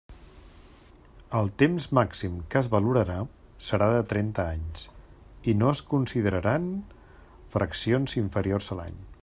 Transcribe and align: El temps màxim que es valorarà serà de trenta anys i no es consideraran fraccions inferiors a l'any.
El 1.39 1.51
temps 1.63 1.85
màxim 1.97 2.39
que 2.53 2.59
es 2.61 2.69
valorarà 2.75 3.17
serà 3.65 3.91
de 3.97 4.01
trenta 4.13 4.47
anys 4.55 4.87
i 5.53 5.57
no 5.61 5.69
es 5.75 5.83
consideraran 5.95 6.67
fraccions 7.57 8.21
inferiors 8.23 8.75
a 8.75 8.79
l'any. 8.81 9.01